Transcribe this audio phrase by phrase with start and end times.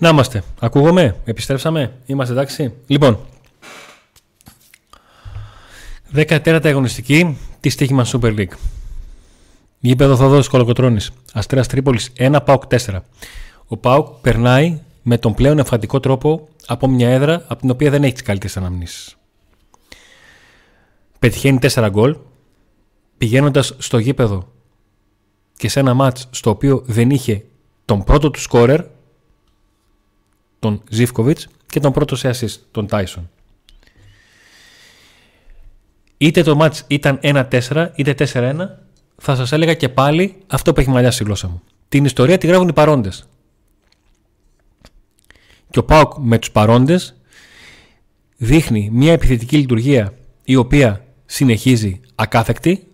[0.00, 0.42] Να είμαστε.
[0.60, 3.18] Ακούγομαι; Επιστρέψαμε; Είμαστε εντάξει; Λοιπόν.
[6.14, 8.52] 14η αγωνιστική τη Στίχημα Super League.
[9.78, 11.00] Γήπεδο Θοδό Κολοκοτρόνη.
[11.32, 12.98] Αστέρας Τρίπολης 1 Πάουκ 4.
[13.66, 18.02] Ο Πάουκ περνάει με τον πλέον εμφαντικό τρόπο από μια έδρα από την οποία δεν
[18.04, 19.16] έχει τις καλύτερες αναμνήσεις.
[21.18, 22.16] Πετυχαίνει 4 γκολ
[23.18, 24.52] πηγαίνοντας στο γήπεδο
[25.56, 27.44] και σε ένα μάτς στο οποίο δεν είχε
[27.84, 28.84] τον πρώτο του σκόρερ
[30.60, 33.30] τον Ζίφκοβιτς και τον πρώτο σε assist, τον Τάισον.
[36.16, 38.54] Είτε το μάτς ήταν 1-4 είτε 4-1
[39.16, 41.62] θα σας έλεγα και πάλι αυτό που έχει μαλλιάσει η γλώσσα μου.
[41.88, 43.28] Την ιστορία τη γράφουν οι παρόντες.
[45.70, 47.14] Και ο Πάοκ με τους παρόντες
[48.36, 50.14] δείχνει μια επιθετική λειτουργία
[50.44, 52.86] η οποία συνεχίζει ακάθεκτη,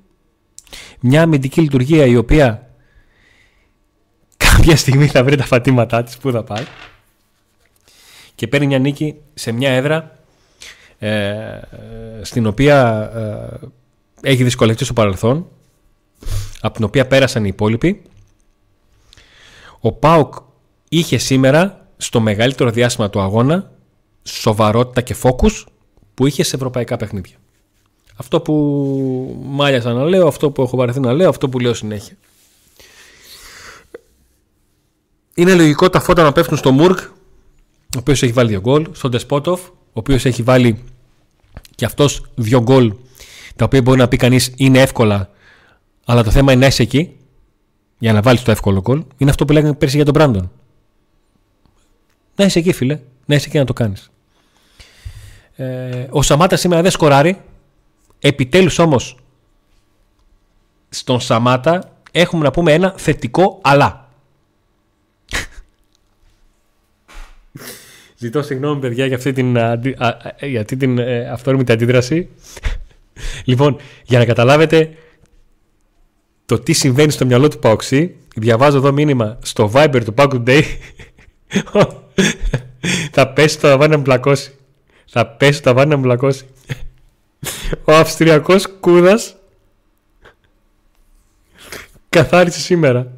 [1.01, 2.71] μια αμυντική λειτουργία η οποία
[4.37, 6.65] κάποια στιγμή θα βρει τα φατήματά της που θα πάει
[8.37, 10.19] και παίρνει μια νίκη σε μια έδρα
[10.99, 11.61] ε,
[12.23, 13.11] στην οποία
[14.23, 15.47] ε, έχει δυσκολευτεί στο παρελθόν
[16.61, 18.03] από την οποία πέρασαν οι υπόλοιποι
[19.81, 20.35] ο Πάουκ
[20.89, 23.71] είχε σήμερα στο μεγαλύτερο διάστημα του αγώνα
[24.23, 25.67] σοβαρότητα και φόκους
[26.15, 27.37] που είχε σε ευρωπαϊκά παιχνίδια.
[28.17, 32.17] Αυτό που μάλιασα να λέω, αυτό που έχω βαρεθεί να λέω, αυτό που λέω συνέχεια.
[35.35, 36.99] Είναι λογικό τα φώτα να πέφτουν στο Μουρκ
[37.97, 40.85] ο οποίος έχει βάλει δύο γκολ, στον Τεσπότοφ, ο οποίος έχει βάλει
[41.75, 42.95] και αυτός δύο γκολ,
[43.57, 45.31] τα οποία μπορεί να πει κανείς είναι εύκολα,
[46.05, 47.17] αλλά το θέμα είναι να είσαι εκεί,
[47.99, 50.51] για να βάλεις το εύκολο γκολ, είναι αυτό που λέγανε πέρσι για τον Μπράντον.
[52.37, 54.11] Να είσαι εκεί φίλε, να είσαι εκεί να το κάνεις.
[55.55, 57.41] Ε, ο Σαμάτα σήμερα δεν σκοράρει,
[58.19, 59.17] επιτέλους όμως
[60.89, 64.06] στον Σαμάτα έχουμε να πούμε ένα θετικό αλλά.
[68.19, 69.57] Ζητώ συγγνώμη, παιδιά, για αυτή την,
[70.41, 72.29] για αυτή την ε, αυθόρμητη αντίδραση.
[73.45, 74.97] λοιπόν, για να καταλάβετε
[76.47, 80.63] το τι συμβαίνει στο μυαλό του Παοξή, διαβάζω εδώ μήνυμα στο Viber του Pauk Today.
[83.13, 84.53] θα πέσει το ταβάνι να μπλακώσει.
[85.07, 86.47] Θα πέσει το ταβάνι να μπλακώσει.
[87.85, 89.37] Ο Αυστριακός Κούδας
[92.09, 93.13] καθάρισε σήμερα.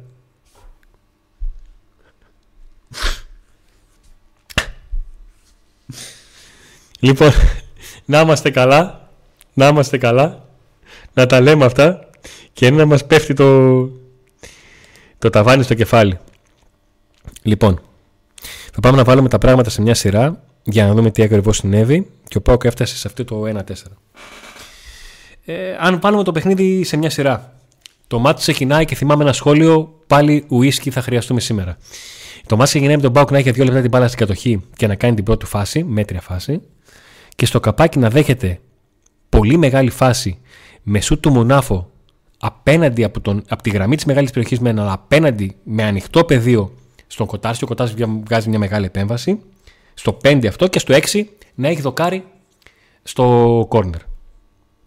[6.99, 7.31] Λοιπόν,
[8.05, 9.09] να είμαστε καλά,
[9.53, 10.45] να είμαστε καλά,
[11.13, 12.09] να τα λέμε αυτά
[12.53, 13.79] και να μας πέφτει το,
[15.17, 16.19] το ταβάνι στο κεφάλι.
[17.41, 17.81] Λοιπόν,
[18.73, 22.07] θα πάμε να βάλουμε τα πράγματα σε μια σειρά για να δούμε τι ακριβώς συνέβη
[22.27, 23.73] και ο Πάοκ έφτασε σε αυτό το 1-4.
[25.45, 27.53] Ε, αν βάλουμε το παιχνίδι σε μια σειρά,
[28.07, 31.77] το μάτι ξεκινάει και θυμάμαι ένα σχόλιο, πάλι ουίσκι θα χρειαστούμε σήμερα.
[32.45, 34.87] Το μάτι ξεκινάει με τον Πάοκ να έχει δύο λεπτά την μπάλα στην κατοχή και
[34.87, 36.61] να κάνει την πρώτη φάση, μέτρια φάση
[37.39, 38.59] και στο καπάκι να δέχεται
[39.29, 40.39] πολύ μεγάλη φάση
[40.83, 41.91] με σούτ του Μονάφο
[42.39, 46.73] απέναντι από, τον, από τη γραμμή της μεγάλης περιοχής με αλλά απέναντι με ανοιχτό πεδίο
[47.07, 47.67] στον Κοτάρσιο.
[47.67, 49.39] Ο Κοτάρσιο βγάζει μια μεγάλη επέμβαση.
[49.93, 51.23] Στο 5 αυτό και στο 6
[51.55, 52.23] να έχει δοκάρει
[53.03, 54.01] στο κόρνερ.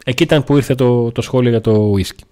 [0.04, 2.24] Εκεί ήταν που ήρθε το, το σχόλιο για το ουίσκι.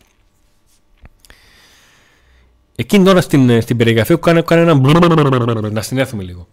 [2.77, 6.49] Εκείνη τώρα στην, στην περιγραφή που κάνει, κάνει ένα να συνέρθουμε λίγο.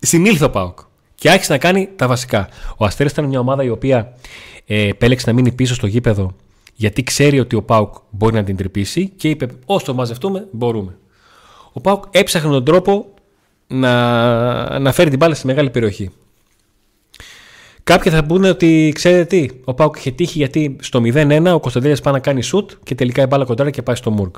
[0.00, 0.78] Συνήλθε ο Πάοκ
[1.18, 2.48] και άρχισε να κάνει τα βασικά.
[2.76, 4.12] Ο Αστέρας ήταν μια ομάδα η οποία
[4.66, 6.34] ε, επέλεξε να μείνει πίσω στο γήπεδο
[6.74, 10.96] γιατί ξέρει ότι ο Πάουκ μπορεί να την τρυπήσει και είπε όσο μαζευτούμε μπορούμε.
[11.72, 13.06] Ο Πάουκ έψαχνε τον τρόπο
[13.66, 16.10] να, να φέρει την μπάλα στη μεγάλη περιοχή.
[17.82, 21.98] Κάποιοι θα πούνε ότι ξέρετε τι, ο Πάουκ είχε τύχει γιατί στο 0-1 ο Κωνσταντέλια
[22.02, 24.36] πάει να κάνει σουτ και τελικά η μπάλα κοντά και πάει στο Μουρκ.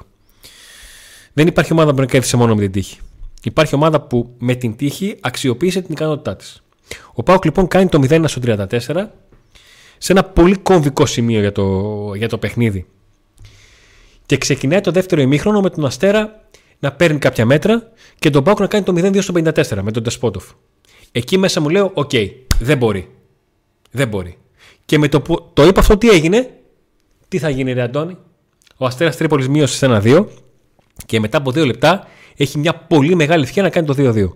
[1.32, 2.98] Δεν υπάρχει ομάδα που να κέρδισε μόνο με την τύχη.
[3.42, 6.62] Υπάρχει ομάδα που με την τύχη αξιοποίησε την ικανότητά της.
[7.12, 9.06] Ο ΠΑΟΚ λοιπόν κάνει το 0 στο 34
[9.98, 12.86] σε ένα πολύ κομβικό σημείο για το, για το παιχνίδι.
[14.26, 16.48] Και ξεκινάει το δεύτερο ημίχρονο με τον Αστέρα
[16.78, 20.02] να παίρνει κάποια μέτρα και τον ΠΑΟΚ να κάνει το 0-2 στο 54 με τον
[20.02, 20.44] Ντεσπόντοφ.
[21.12, 22.10] Εκεί μέσα μου λέω: Οκ,
[22.58, 23.08] δεν μπορεί.
[23.90, 24.38] Δεν μπορεί.
[24.84, 26.50] Και με το που το είπα αυτό, τι έγινε,
[27.28, 28.16] τι θα γίνει, Ρε Αντώνη;
[28.76, 30.26] Ο Αστέρας Τρίπολης μείωσε σε ένα 2
[31.06, 32.06] και μετά από δύο λεπτά
[32.36, 34.30] έχει μια πολύ μεγάλη ευκαιρία να κάνει το 2-2.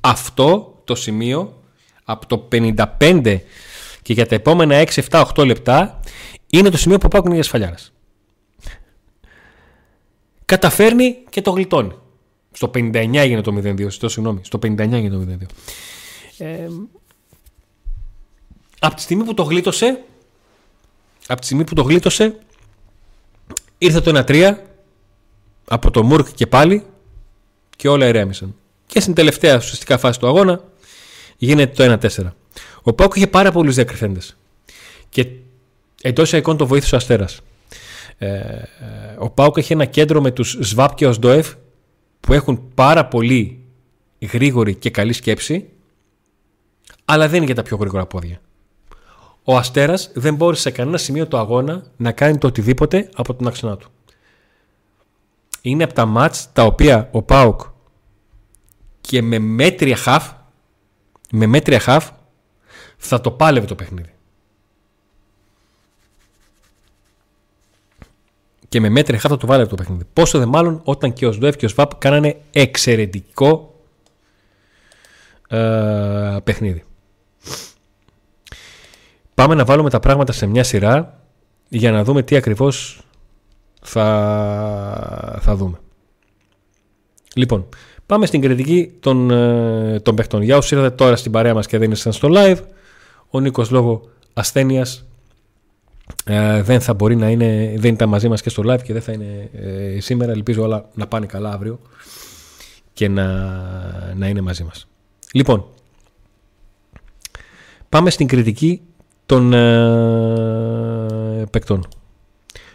[0.00, 1.61] Αυτό το σημείο
[2.04, 3.38] από το 55
[4.02, 6.00] και για τα επόμενα 6, 7, 8 λεπτά
[6.46, 7.92] είναι το σημείο που υπάρχουν για σφαλιάρας.
[10.44, 11.92] Καταφέρνει και το γλιτώνει.
[12.52, 13.90] Στο 59 έγινε το 0-2.
[13.90, 14.40] Στο συγγνώμη.
[14.42, 15.46] Στο 59 έγινε το 0-2.
[16.38, 16.68] Ε,
[18.78, 20.04] από τη στιγμή που το γλίτωσε,
[21.26, 22.38] από τη στιγμή που το γλίτωσε,
[23.78, 24.54] ήρθε το 1-3
[25.64, 26.84] από το Μουρκ και πάλι
[27.76, 28.54] και όλα ερέμησαν.
[28.86, 30.64] Και στην τελευταία ουσιαστικά φάση του αγώνα
[31.46, 32.32] γίνεται το 1-4.
[32.82, 34.36] Ο Πάουκ είχε πάρα πολλούς διακριθέντες.
[35.08, 35.26] Και
[36.02, 37.40] εντός εικόν το βοήθησε ο Αστέρας.
[38.18, 38.28] Ε,
[39.18, 41.52] ο Πάουκ έχει ένα κέντρο με τους Σβάπ και ο Σντοεφ
[42.20, 43.58] που έχουν πάρα πολύ
[44.32, 45.68] γρήγορη και καλή σκέψη,
[47.04, 48.40] αλλά δεν είναι για τα πιο γρήγορα πόδια.
[49.44, 53.46] Ο Αστέρας δεν μπόρεσε σε κανένα σημείο του αγώνα να κάνει το οτιδήποτε από τον
[53.46, 53.90] άξονα του.
[55.62, 57.60] Είναι από τα μάτς τα οποία ο Πάουκ
[59.00, 60.30] και με μέτρια χαφ,
[61.34, 62.10] με μέτρια χαφ,
[62.96, 64.14] θα το πάλευε το παιχνίδι.
[68.68, 70.04] Και με μέτρια χαφ θα το βάλευε το παιχνίδι.
[70.12, 73.80] Πόσο δε μάλλον όταν και ο Σδοεύ και ο Σβάπ κάνανε εξαιρετικό
[75.48, 76.84] ε, παιχνίδι.
[79.34, 81.20] Πάμε να βάλουμε τα πράγματα σε μια σειρά
[81.68, 83.02] για να δούμε τι ακριβώς
[83.82, 85.78] θα, θα δούμε.
[87.34, 87.68] Λοιπόν,
[88.06, 90.42] πάμε στην κριτική των, ε, των παιχτών.
[90.42, 92.58] Για όσους ήρθατε τώρα στην παρέα μας και δεν ήσασταν στο live,
[93.30, 94.02] ο Νίκος λόγω
[94.32, 95.04] ασθένειας
[96.24, 99.02] ε, δεν θα μπορεί να είναι, δεν ήταν μαζί μας και στο live και δεν
[99.02, 100.32] θα είναι ε, σήμερα.
[100.32, 101.80] Ελπίζω όλα να πάνε καλά αύριο
[102.92, 103.24] και να,
[104.14, 104.86] να είναι μαζί μας.
[105.32, 105.66] Λοιπόν,
[107.88, 108.80] πάμε στην κριτική
[109.26, 111.88] των ε, παικτών.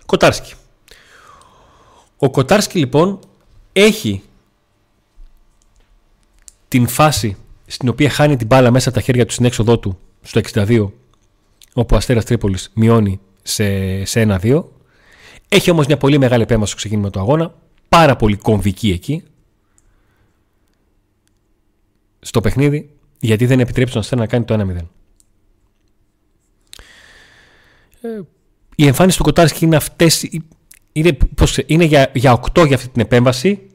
[0.06, 0.54] Κοτάρσκι.
[2.18, 3.20] Ο Κοτάρσκι λοιπόν
[3.74, 4.22] έχει
[6.68, 10.00] την φάση στην οποία χάνει την μπάλα μέσα από τα χέρια του στην έξοδό του
[10.22, 10.90] στο 62
[11.74, 14.64] όπου ο Αστέρας Τρίπολης μειώνει σε, σε 1-2
[15.50, 17.54] έχει όμως μια πολύ μεγάλη επέμβαση στο ξεκίνημα του αγώνα
[17.90, 19.24] πάρα πολύ κομβική εκεί.
[22.19, 24.86] Στο παιχνίδι γιατί δεν επιτρέπει στον Αστέρα να κάνει το 1-0
[28.02, 28.22] ε,
[28.75, 30.30] η εμφάνιση του Κοτάρσκι είναι αυτές
[30.92, 33.67] είναι, πώς, είναι για, για 8 για αυτή την επέμβαση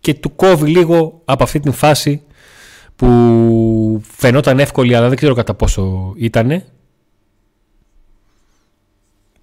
[0.00, 2.22] και του κόβει λίγο από αυτή την φάση
[2.96, 6.66] που φαινόταν εύκολη αλλά δεν ξέρω κατά πόσο ήτανε.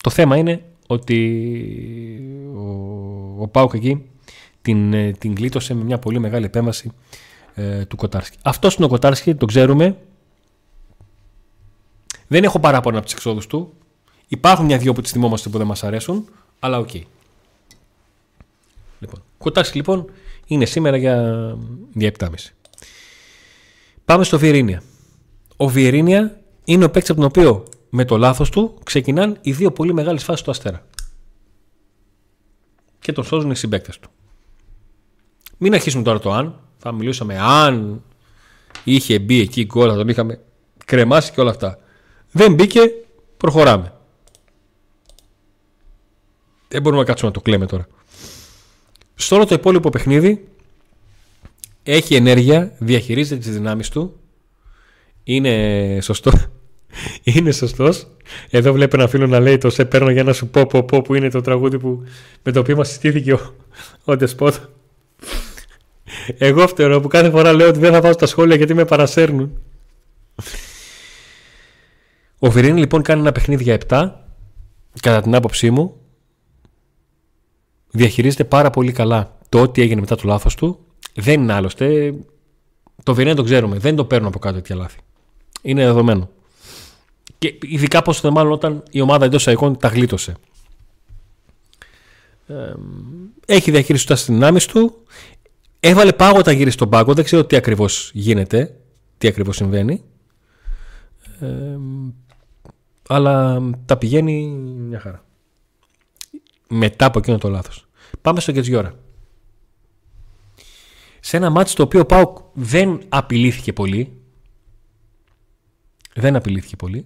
[0.04, 1.20] Το θέμα είναι ότι
[2.56, 4.10] ο, ο ΠΑΟΚ εκεί
[4.62, 6.92] την, ε, την γλίτωσε με μια πολύ μεγάλη επέμβαση
[7.56, 8.38] ε, του Κοτάρσκι.
[8.42, 9.98] Αυτός είναι ο Κοτάρσκι, το ξέρουμε.
[12.28, 13.74] Δεν έχω παράπονα από τις εξόδους του.
[14.28, 16.30] Υπάρχουν μια-δυο που τις θυμόμαστε που δεν μας αρέσουν.
[16.60, 16.90] Αλλά OK.
[16.94, 17.02] Okay.
[19.00, 20.12] Λοιπόν, Κοτάρσκι λοιπόν
[20.48, 21.58] είναι σήμερα για,
[21.94, 22.28] για 7,5.
[24.06, 24.82] Πάμε στο Βιερίνια.
[25.58, 29.72] Ο Βιερίνια είναι ο παίκτης από τον οποίο με το λάθος του ξεκινάνε οι δύο
[29.72, 30.86] πολύ μεγάλες φάσεις του Αστέρα.
[33.00, 34.10] Και τον σώζουν οι συμπαίκτες του.
[35.58, 36.60] Μην αρχίσουμε τώρα το αν.
[36.78, 38.04] Θα μιλούσαμε αν
[38.84, 40.40] είχε μπει εκεί γκολ, θα τον είχαμε
[40.86, 41.80] κρεμάσει και όλα αυτά.
[42.32, 42.82] Δεν μπήκε,
[43.38, 43.94] προχωράμε.
[46.68, 47.88] Δεν μπορούμε να κάτσουμε να το κλαίμε τώρα.
[49.20, 50.48] Στο όλο το υπόλοιπο παιχνίδι
[51.84, 54.20] έχει ενέργεια, διαχειρίζεται τις δυνάμεις του.
[55.24, 56.32] Είναι σωστό.
[57.24, 58.08] Είναι σωστός.
[58.50, 61.02] Εδώ βλέπω ένα φίλο να λέει το σε παίρνω για να σου πω πω πω
[61.02, 62.04] που είναι το τραγούδι που,
[62.44, 63.56] με το οποίο μας συστήθηκε ο,
[64.04, 64.56] ο Ντεσπότ.
[66.38, 69.62] Εγώ φτερώ που κάθε φορά λέω ότι δεν θα βάζω τα σχόλια γιατί με παρασέρνουν.
[72.40, 74.12] Ο Βιρίνη λοιπόν κάνει ένα παιχνίδι για 7
[75.02, 75.97] κατά την άποψή μου
[77.98, 80.80] διαχειρίζεται πάρα πολύ καλά το ό,τι έγινε μετά το λάθος του.
[81.14, 82.16] Δεν είναι άλλωστε.
[83.04, 83.78] Το Βιρένε το ξέρουμε.
[83.78, 85.00] Δεν το παίρνω από κάτω τέτοια λάθη.
[85.62, 86.30] Είναι δεδομένο.
[87.38, 90.36] Και ειδικά πόσο μάλλον όταν η ομάδα εντός εικόνων τα γλίτωσε.
[93.46, 95.04] έχει διαχειριστεί τα δυνάμεις του.
[95.80, 97.14] Έβαλε πάγωτα γύρι στον πάγκο.
[97.14, 98.78] Δεν ξέρω τι ακριβώς γίνεται.
[99.18, 100.04] Τι ακριβώς συμβαίνει.
[103.08, 104.48] αλλά τα πηγαίνει
[104.88, 105.26] μια χαρά
[106.70, 107.87] μετά από εκείνο το λάθος.
[108.28, 108.96] Πάμε στο Κετζιόρα.
[111.20, 114.22] Σε ένα μάτι το οποίο ο Πάουκ δεν απειλήθηκε πολύ.
[116.14, 117.06] Δεν απειλήθηκε πολύ.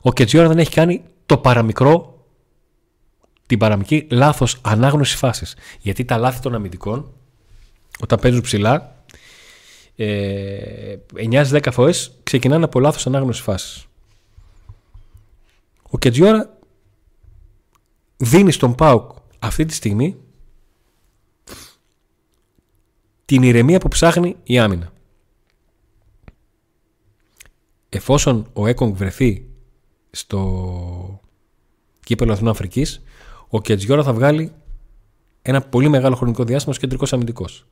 [0.00, 2.24] Ο Κετζιόρα δεν έχει κάνει το παραμικρό
[3.46, 5.56] την παραμικρή λάθος ανάγνωση φάσης.
[5.80, 7.12] Γιατί τα λάθη των αμυντικών
[8.00, 9.04] όταν παίζουν ψηλά
[9.96, 13.86] ε, 9-10 φορές ξεκινάνε από λάθος ανάγνωση φάσης.
[15.90, 16.58] Ο Κετζιόρα
[18.16, 20.16] δίνει στον ΠΑΟΚ αυτή τη στιγμή
[23.24, 24.92] την ηρεμία που ψάχνει η άμυνα.
[27.88, 29.46] Εφόσον ο Έκογκ βρεθεί
[30.10, 31.20] στο
[32.04, 33.02] κύπελο Αθηνών Αφρικής,
[33.48, 34.52] ο Κετζιόρα θα βγάλει
[35.42, 37.66] ένα πολύ μεγάλο χρονικό διάστημα ως κεντρικός αμυντικός.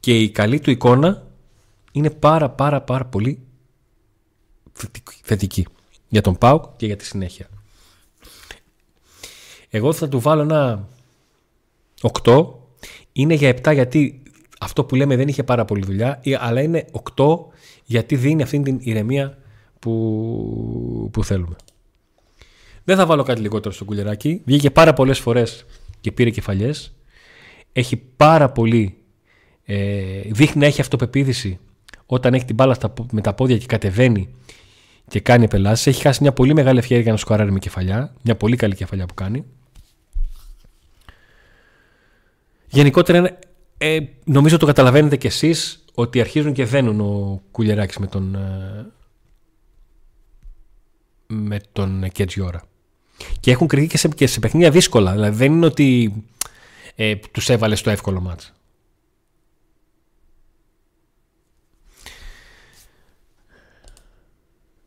[0.00, 1.26] Και η καλή του εικόνα
[1.92, 3.46] είναι πάρα πάρα πάρα πολύ
[5.22, 5.66] θετική
[6.08, 7.48] για τον ΠΑΟΚ και για τη συνέχεια.
[9.70, 10.88] Εγώ θα του βάλω ένα
[12.22, 12.46] 8.
[13.12, 14.22] Είναι για 7 γιατί
[14.60, 16.84] αυτό που λέμε δεν είχε πάρα πολύ δουλειά, αλλά είναι
[17.16, 17.36] 8
[17.84, 19.38] γιατί δίνει αυτή την ηρεμία
[19.78, 21.56] που, που θέλουμε.
[22.84, 24.42] Δεν θα βάλω κάτι λιγότερο στο κουλεράκι.
[24.44, 25.66] Βγήκε πάρα πολλές φορές
[26.00, 26.92] και πήρε κεφαλιές.
[27.72, 28.94] Έχει πάρα πολύ...
[29.64, 31.58] Ε, δείχνει να έχει αυτοπεποίθηση
[32.06, 32.76] όταν έχει την μπάλα
[33.10, 34.34] με τα πόδια και κατεβαίνει
[35.08, 35.86] και κάνει επελάσεις.
[35.86, 38.14] Έχει χάσει μια πολύ μεγάλη ευκαιρία για να σκοράρει με κεφαλιά.
[38.22, 39.44] Μια πολύ καλή κεφαλιά που κάνει.
[42.70, 43.38] Γενικότερα
[43.78, 48.86] ε, νομίζω το καταλαβαίνετε κι εσείς ότι αρχίζουν και δένουν ο Κουλιεράκης με τον, ε,
[51.26, 52.62] με τον Κετζιόρα.
[53.40, 55.12] Και έχουν κρυθεί και σε, και σε παιχνίδια δύσκολα.
[55.12, 56.12] Δηλαδή δεν είναι ότι
[56.94, 58.52] ε, τους έβαλε στο εύκολο μάτς.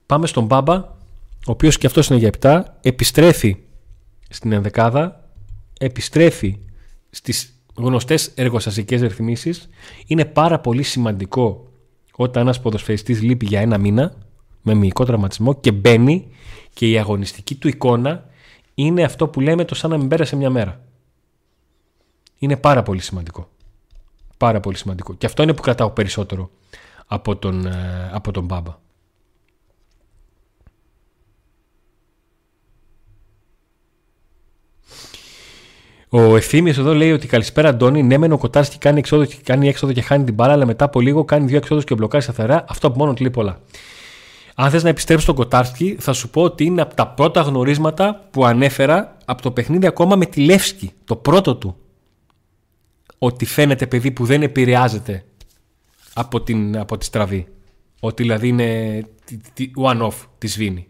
[0.05, 3.57] Πάμε στον Μπάμπα, ο οποίος και αυτός είναι για 7, επιστρέφει
[4.29, 5.29] στην ενδεκάδα,
[5.79, 6.59] επιστρέφει
[7.09, 9.69] στις γνωστές εργοστασικές ρυθμίσεις.
[10.07, 11.67] Είναι πάρα πολύ σημαντικό
[12.15, 14.13] όταν ένας ποδοσφαιριστής λείπει για ένα μήνα
[14.61, 16.27] με μυϊκό τραυματισμό και μπαίνει
[16.73, 18.25] και η αγωνιστική του εικόνα
[18.75, 20.81] είναι αυτό που λέμε το σαν να μην πέρασε μια μέρα.
[22.37, 23.49] Είναι πάρα πολύ σημαντικό.
[24.37, 25.13] Πάρα πολύ σημαντικό.
[25.13, 26.49] Και αυτό είναι που κρατάω περισσότερο
[27.07, 28.81] από τον, ε, από τον Μπάμπα.
[36.15, 38.03] Ο Ευθύμιος εδώ λέει ότι καλησπέρα Αντώνη.
[38.03, 40.85] Ναι, μεν ο Κοτάρσκι κάνει, έξοδο και κάνει έξοδο και χάνει την μπάλα, αλλά μετά
[40.85, 42.65] από λίγο κάνει δύο έξοδου και μπλοκάρει σταθερά.
[42.67, 43.59] Αυτό από μόνο του λέει πολλά.
[44.55, 48.27] Αν θες να επιστρέψεις στον Κοτάρσκι, θα σου πω ότι είναι από τα πρώτα γνωρίσματα
[48.31, 50.91] που ανέφερα από το παιχνίδι ακόμα με τη Λεύσκη.
[51.05, 51.77] Το πρώτο του.
[53.17, 55.25] Ότι φαίνεται παιδί που δεν επηρεάζεται
[56.13, 57.47] από, την, από τη στραβή.
[57.99, 59.01] Ότι δηλαδή είναι
[59.85, 60.87] one-off τη σβήνει.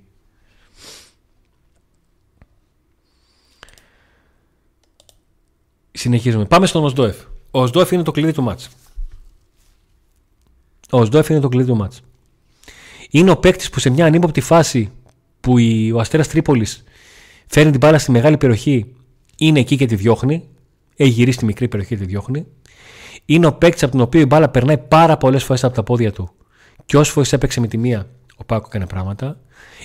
[5.96, 6.46] Συνεχίζουμε.
[6.46, 7.16] Πάμε στον Οσδόεφ.
[7.52, 8.70] Ο Οσδόεφ είναι το κλειδί του μάτς.
[10.92, 12.02] Ο Οσδόεφ είναι το κλειδί του μάτς.
[13.10, 14.92] Είναι ο παίκτης που σε μια ανύποπτη φάση
[15.40, 15.56] που
[15.94, 16.84] ο Αστέρας Τρίπολης
[17.48, 18.96] φέρνει την μπάλα στη μεγάλη περιοχή
[19.38, 20.44] είναι εκεί και τη διώχνει.
[20.96, 22.46] Έχει γυρίσει στη μικρή περιοχή και τη διώχνει.
[23.26, 26.12] Είναι ο παίκτης από τον οποίο η μπάλα περνάει πάρα πολλές φορές από τα πόδια
[26.12, 26.30] του.
[26.86, 28.08] Και όσες φορές έπαιξε με τη μία,
[28.38, 29.40] ο Πάκο έκανε πράγματα.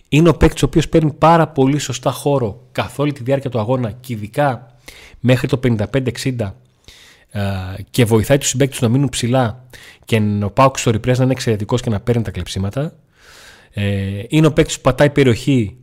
[0.09, 3.59] Είναι ο παίκτης ο οποίος παίρνει πάρα πολύ σωστά χώρο καθ' όλη τη διάρκεια του
[3.59, 4.78] αγώνα και ειδικά
[5.21, 6.53] μέχρι το 55-60
[7.31, 7.43] ε,
[7.91, 9.65] και βοηθάει τους συμπαίκτες να μείνουν ψηλά
[10.05, 12.99] και ο Πάουκ στο repress να είναι εξαιρετικός και να παίρνει τα κλεψίματα.
[13.71, 15.77] Ε, είναι ο παίκτης που πατάει περιοχή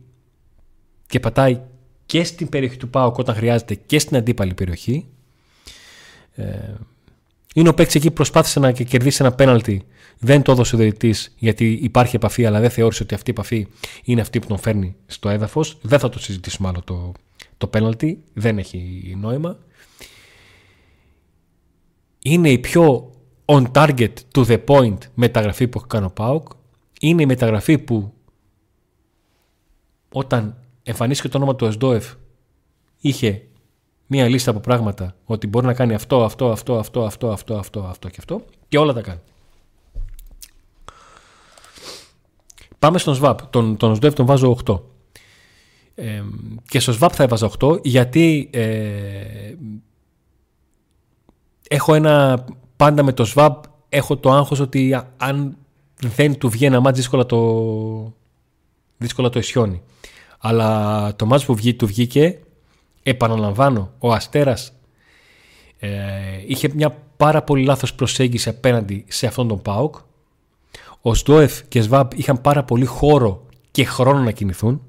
[1.06, 1.60] και πατάει
[2.06, 5.06] και στην περιοχή του Πάουκ όταν χρειάζεται και στην αντίπαλη περιοχή.
[6.34, 6.44] Ε,
[7.54, 9.86] είναι ο παίκτης εκεί που προσπάθησε να κερδίσει ένα πέναλτι.
[10.18, 13.66] Δεν το έδωσε ο διαιτητής γιατί υπάρχει επαφή, αλλά δεν θεώρησε ότι αυτή η επαφή
[14.04, 15.78] είναι αυτή που τον φέρνει στο έδαφος.
[15.82, 17.12] Δεν θα το συζητήσουμε άλλο το,
[17.58, 18.22] το πέναλτι.
[18.32, 19.58] Δεν έχει νόημα.
[22.22, 23.10] Είναι η πιο
[23.44, 26.48] on target to the point μεταγραφή που έχει κάνει ο Πάουκ.
[27.00, 28.12] Είναι η μεταγραφή που
[30.12, 32.14] όταν εμφανίστηκε το όνομα του Εσντόεφ
[33.00, 33.46] είχε
[34.06, 37.80] μία λίστα από πράγματα ότι μπορεί να κάνει αυτό, αυτό, αυτό, αυτό, αυτό, αυτό, αυτό,
[37.80, 39.20] αυτό και αυτό και όλα τα κάνει.
[42.78, 43.46] Πάμε στον ΣΒΑΠ.
[43.46, 44.80] Τον, τον ΣΔΟΕΦ τον βάζω 8.
[45.98, 46.22] Ε,
[46.68, 49.54] και στο ΣΒΑΠ θα έβαζα 8 γιατί ε,
[51.68, 52.44] έχω ένα
[52.76, 55.56] πάντα με το ΣΒΑΠ έχω το άγχος ότι αν
[56.00, 58.12] δεν του βγει ένα μάτς δύσκολα το,
[58.96, 59.82] δύσκολα το ισιώνει.
[60.38, 62.38] Αλλά το μάτς που βγει, του βγήκε
[63.02, 64.72] επαναλαμβάνω ο Αστέρας
[65.78, 65.90] ε,
[66.46, 69.96] είχε μια πάρα πολύ λάθος προσέγγιση απέναντι σε αυτόν τον ΠΑΟΚ
[71.00, 74.82] ο Σντόεφ και ΣΒΑΠ είχαν πάρα πολύ χώρο και χρόνο να κινηθούν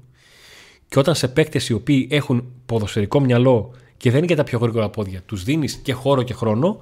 [0.88, 4.58] και όταν σε παίκτες οι οποίοι έχουν ποδοσφαιρικό μυαλό και δεν είναι και τα πιο
[4.58, 6.80] γρήγορα πόδια, τους δίνεις και χώρο και χρόνο,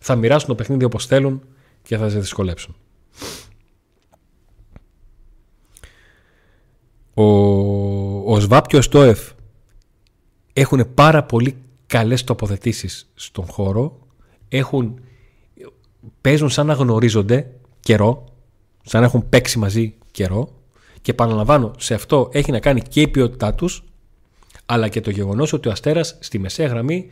[0.00, 1.42] θα μοιράσουν το παιχνίδι όπως θέλουν
[1.82, 2.76] και θα σε δυσκολέψουν.
[7.14, 7.24] Ο,
[8.32, 9.30] ο ΣΒΑΠ και ο Στόεφ
[10.52, 13.98] έχουν πάρα πολύ καλές τοποθετήσεις στον χώρο,
[14.48, 15.00] έχουν,
[16.20, 17.50] παίζουν σαν να γνωρίζονται
[17.80, 18.24] καιρό,
[18.82, 20.59] σαν να έχουν παίξει μαζί καιρό
[21.02, 23.84] και επαναλαμβάνω, σε αυτό έχει να κάνει και η ποιότητά τους
[24.66, 27.10] αλλά και το γεγονός ότι ο Αστέρας στη μεσαία γραμμή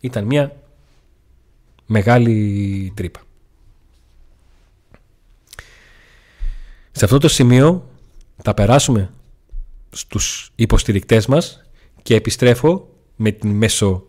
[0.00, 0.56] ήταν μια
[1.86, 3.20] μεγάλη τρύπα.
[6.92, 7.90] Σε αυτό το σημείο
[8.42, 9.10] θα περάσουμε
[9.90, 11.64] στους υποστηρικτές μας
[12.02, 14.06] και επιστρέφω με την μέσο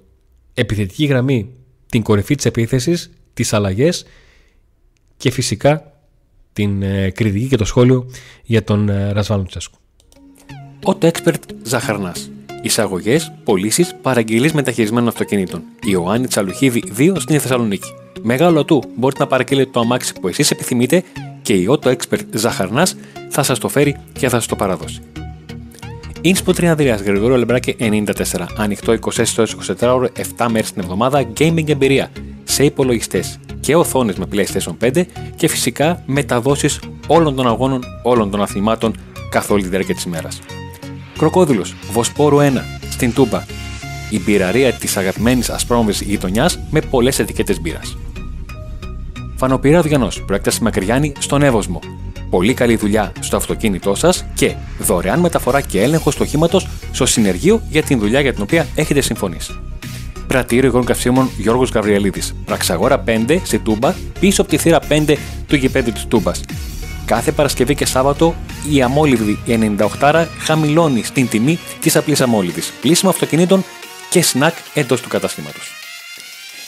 [0.54, 1.54] επιθετική γραμμή
[1.86, 4.06] την κορυφή της επίθεσης, τις αλλαγές
[5.18, 5.97] και φυσικά
[6.58, 8.06] την ε, κριτική και το σχόλιο
[8.44, 9.78] για τον ε, Ρασβάλο Τσέσκου.
[10.86, 12.32] Auto Expert Ζαχαρνάς.
[12.62, 15.62] Εισαγωγές, πωλήσεις, παραγγελίες μεταχειρισμένων αυτοκινήτων.
[15.86, 17.90] Ιωάννη Τσαλουχίδη 2 στην Θεσσαλονίκη.
[18.22, 21.04] Μεγάλο του, μπορείτε να παραγγείλετε το αμάξι που εσείς επιθυμείτε
[21.42, 22.96] και η Auto Expert Ζαχαρνάς
[23.30, 25.02] θα σας το φέρει και θα σας το παραδώσει.
[26.22, 28.12] Ινσπο 3 Ανδρέα Γρηγορό Λεμπράκη 94.
[28.58, 29.46] Ανοιχτό 24 24
[29.82, 30.08] ώρο
[30.38, 31.26] 7 μέρες την εβδομάδα.
[31.38, 32.12] Gaming εμπειρία
[32.44, 35.06] σε υπολογιστές και οθόνες με PlayStation 5
[35.36, 38.96] και φυσικά μεταδόσεις όλων των αγώνων, όλων των αθλημάτων
[39.30, 40.40] καθ' όλη τη διάρκεια της ημέρας.
[41.18, 43.44] Κροκόδηλος, Βοσπόρου 1, στην Τούμπα.
[44.10, 47.98] Η μπειραρία της αγαπημένης ασπρόμβη γειτονιάς με πολλές ετικέτες μπύρας.
[49.36, 51.80] Φανοπηρά Διανό, προέκταση Μακριάνη στον Εύωσμο.
[52.30, 56.60] Πολύ καλή δουλειά στο αυτοκίνητό σας και δωρεάν μεταφορά και έλεγχο του οχήματο
[56.92, 59.60] στο συνεργείο για την δουλειά για την οποία έχετε συμφωνήσει.
[60.28, 62.22] Πρατήριο υγρών καυσίμων Γιώργος Γαβριελίδη.
[62.46, 65.16] Πραξαγόρα 5 σε Τούμπα, πίσω από τη θύρα 5
[65.48, 66.42] του γηπέδου της Τούμπας.
[67.06, 68.36] Κάθε Παρασκευή και Σάββατο
[68.72, 69.40] η αμόλυβδη
[70.00, 72.72] 98 χαμηλώνει στην τιμή της απλής αμόλυβδης.
[72.82, 73.64] Πλήσιμο αυτοκινήτων
[74.10, 75.72] και σνακ εντός του καταστήματος.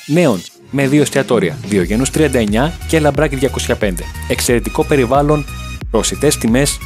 [0.06, 3.38] Νέων με δύο εστιατόρια, Διογένου 39 και Λαμπράκη
[3.80, 3.92] 205.
[4.28, 5.46] Εξαιρετικό περιβάλλον,
[5.92, 6.78] προσιτέ τιμές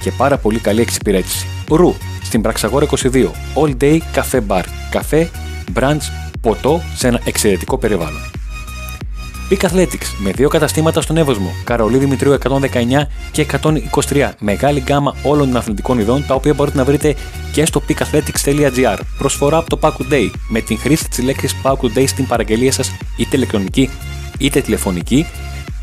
[0.00, 1.46] και πάρα πολύ καλή εξυπηρέτηση.
[1.68, 3.30] Ρου στην Πραξαγόρα 22.
[3.54, 4.62] All day cafe bar.
[4.90, 5.30] Καφέ,
[5.74, 6.02] brunch,
[6.40, 8.41] ποτό σε ένα εξαιρετικό περιβάλλον.
[9.52, 12.58] Peak Athletics με δύο καταστήματα στον Εύωσμο, Καρολί Δημητρίου 119
[13.30, 13.46] και
[14.08, 14.30] 123.
[14.38, 17.14] Μεγάλη γκάμα όλων των αθλητικών ειδών, τα οποία μπορείτε να βρείτε
[17.52, 18.98] και στο peakathletics.gr.
[19.18, 22.92] Προσφορά από το Paco Day με την χρήση της λέξης Paco Day στην παραγγελία σας
[23.16, 23.90] είτε ηλεκτρονική
[24.38, 25.26] είτε τηλεφωνική.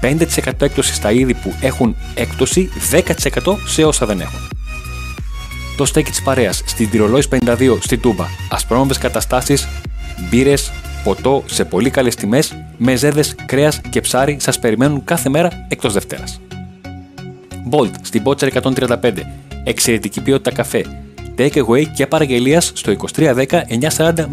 [0.01, 0.17] 5%
[0.59, 4.39] έκπτωση στα είδη που έχουν έκπτωση, 10% σε όσα δεν έχουν.
[5.77, 8.25] Το στέκι της παρέας στην Τυρολόη 52 στη Τούμπα.
[8.49, 9.67] Ασπρόμοβε καταστάσεις,
[10.29, 10.71] μπύρες,
[11.03, 16.41] ποτό σε πολύ καλές τιμές, μεζέδε, κρέας και ψάρι σας περιμένουν κάθε μέρα εκτός Δευτέρας.
[17.71, 19.11] Bolt στην Butcher 135.
[19.63, 20.85] Εξαιρετική ποιότητα καφέ.
[21.37, 23.45] Take away και παραγγελίας στο 2310
[23.97, 24.27] 940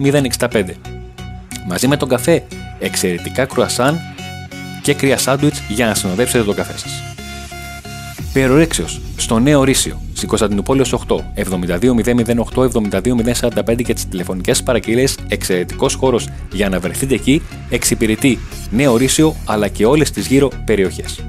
[0.50, 0.64] 065.
[1.66, 2.44] Μαζί με τον καφέ,
[2.78, 4.00] εξαιρετικά κρουασάν
[4.82, 7.15] και κρύα σάντουιτς για να συνοδεύσετε τον καφέ σας.
[8.36, 16.28] Περορέξιος, στο νέο Ρήσιο, στην Κωνσταντινούπολη 8, 72008 72045 και τις τηλεφωνικές παραγγελίες, εξαιρετικός χώρος
[16.52, 18.38] για να βρεθείτε εκεί, εξυπηρετεί
[18.70, 21.24] νέο Ρήσιο αλλά και όλες τις γύρω περιοχές.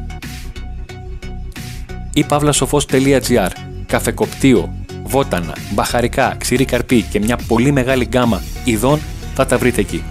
[2.13, 3.49] ή παύλασοφός.gr
[3.85, 8.99] Καφεκοπτίο, βότανα, μπαχαρικά, ξηρή καρπί και μια πολύ μεγάλη γκάμα ειδών
[9.35, 10.03] θα τα βρείτε εκεί.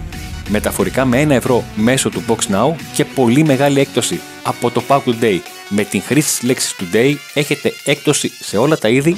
[0.49, 5.01] Μεταφορικά με 1 ευρώ μέσω του Box Now και πολύ μεγάλη έκπτωση από το Pack
[5.21, 9.17] Day με την χρήση της λέξης Today έχετε έκπτωση σε όλα τα είδη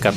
[0.00, 0.10] 20%.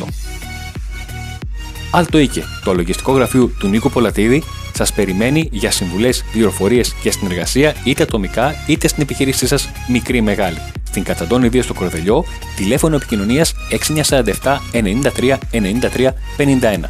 [1.95, 7.75] Alto Ike, το λογιστικό γραφείο του Νίκου Πολατίδη, σας περιμένει για συμβουλές, πληροφορίες και συνεργασία
[7.83, 10.57] είτε ατομικά είτε στην επιχείρησή σας μικρή ή μεγάλη.
[10.83, 16.89] Στην Κατσαντώνη 2 στο Κορδελιό, τηλέφωνο επικοινωνίας 6947 93 93 51.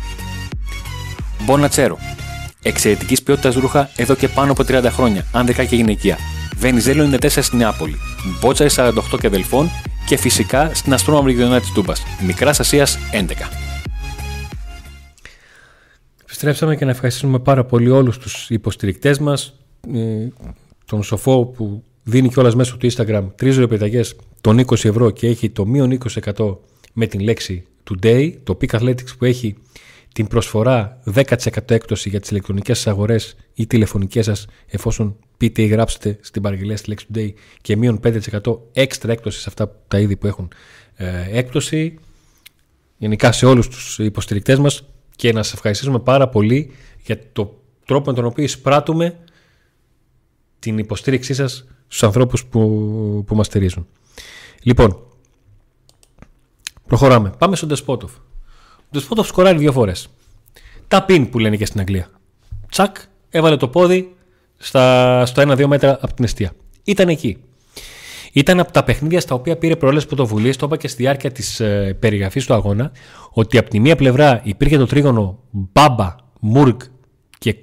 [1.45, 1.97] Μπονατσέρο.
[2.61, 6.17] Εξαιρετικής ποιότητας ρούχα εδώ και πάνω από 30 χρόνια, άνδεκα και γυναικεία.
[6.63, 7.95] Βενιζέλο 94 στην Νεάπολη,
[8.39, 9.69] Μπότσα 48 και Δελφών
[10.05, 12.03] και φυσικά στην αστρόνομη γειτονιά της Τούμπας.
[12.25, 13.49] Μικράς Ασίας 11.
[16.23, 19.59] Επιστρέψαμε και να ευχαριστήσουμε πάρα πολύ όλους τους υποστηρικτές μας,
[19.93, 20.27] ε,
[20.85, 25.49] τον Σοφό που δίνει κιόλας μέσω του Instagram τρεις ρεπεταγές των 20 ευρώ και έχει
[25.49, 26.59] το μείον 20%
[26.93, 29.55] με την λέξη Today, το Peak Athletics που έχει
[30.13, 35.67] την προσφορά 10% έκπτωση για τις ηλεκτρονικές σας αγορές ή τηλεφωνικές σας εφόσον πείτε ή
[35.67, 40.15] γράψετε στην παραγγελία στη λέξη Today και μείον 5% έξτρα έκπτωση σε αυτά τα είδη
[40.15, 40.51] που έχουν
[40.95, 41.99] ε, έκπτωση
[42.97, 44.83] γενικά σε όλους τους υποστηρικτές μας
[45.15, 46.71] και να σας ευχαριστήσουμε πάρα πολύ
[47.05, 49.19] για το τρόπο με τον οποίο εισπράττουμε
[50.59, 52.59] την υποστήριξή σας στους ανθρώπους που,
[53.27, 53.87] που μας στηρίζουν.
[54.61, 55.03] Λοιπόν,
[56.87, 57.33] προχωράμε.
[57.37, 58.09] Πάμε στον Despotov.
[58.91, 60.07] Το Σπότοφ σκοράρει δύο φορές.
[60.87, 62.09] Τα πιν που λένε και στην Αγγλία.
[62.69, 62.97] Τσακ,
[63.29, 64.15] έβαλε το πόδι
[64.63, 66.51] στα, στο 1-2 μέτρα από την αιστεία.
[66.83, 67.37] Ήταν εκεί.
[68.31, 70.57] Ήταν από τα παιχνίδια στα οποία πήρε προέλε πρωτοβουλίες.
[70.57, 72.91] Το είπα και στη διάρκεια της ε, περιγραφής του αγώνα.
[73.31, 76.79] Ότι από τη μία πλευρά υπήρχε το τρίγωνο Μπάμπα, Μουργκ
[77.37, 77.55] και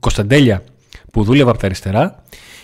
[0.00, 0.62] Κωνσταντέλια
[1.12, 2.22] που δούλευε από τα αριστερά.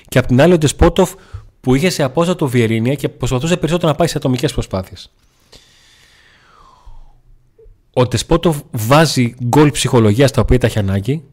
[0.08, 1.12] Και από την άλλη ο Ντεσπότοφ
[1.60, 5.10] που είχε σε απόστατο Βιερίνια και προσπαθούσε περισσότερο να πάει σε ατομικές προσπάθειες.
[7.92, 11.24] Ο Τεσπότοφ βάζει γκολ ψυχολογίας τα οποία τα έχει ανάγκη.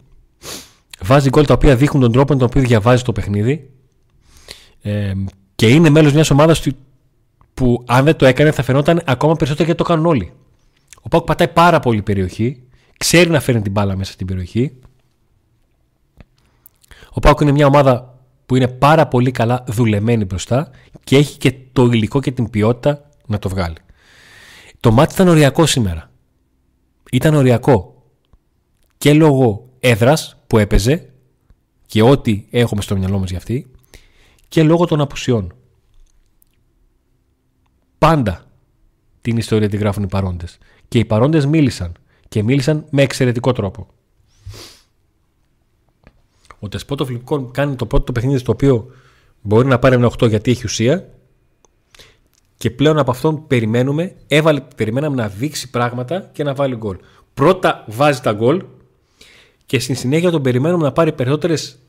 [1.01, 3.69] Βάζει γκολ τα οποία δείχνουν τον τρόπο με τον οποίο διαβάζει το παιχνίδι.
[4.81, 5.13] Ε,
[5.55, 6.67] και είναι μέλος μιας ομάδας
[7.53, 10.33] που αν δεν το έκανε θα φαινόταν ακόμα περισσότερο γιατί το κάνουν όλοι.
[11.01, 12.63] Ο Πάουκ πατάει πάρα πολύ περιοχή.
[12.97, 14.77] Ξέρει να φέρνει την μπάλα μέσα στην περιοχή.
[17.09, 20.69] Ο Πάουκ είναι μια ομάδα που είναι πάρα πολύ καλά δουλεμένη μπροστά
[21.03, 23.75] και έχει και το υλικό και την ποιότητα να το βγάλει.
[24.79, 26.11] Το μάτι ήταν οριακό σήμερα.
[27.11, 28.03] ήταν οριακό
[28.97, 31.09] και λόγω έδρας που έπαιζε
[31.85, 33.71] και ό,τι έχουμε στο μυαλό μας για αυτή
[34.47, 35.53] και λόγω των απουσιών.
[37.97, 38.45] Πάντα
[39.21, 40.57] την ιστορία τη γράφουν οι παρόντες.
[40.87, 41.91] Και οι παρόντες μίλησαν
[42.27, 43.87] και μίλησαν με εξαιρετικό τρόπο.
[46.59, 48.91] Ο Τεσπότοφ λοιπόν κάνει το πρώτο παιχνίδι στο οποίο
[49.41, 51.09] μπορεί να πάρει ένα 8 γιατί έχει ουσία
[52.57, 56.97] και πλέον από αυτόν περιμένουμε, έβαλε, περιμέναμε να δείξει πράγματα και να βάλει γκολ.
[57.33, 58.63] Πρώτα βάζει τα γκολ
[59.65, 61.79] και στη συνέχεια τον περιμένουμε να πάρει περισσότερες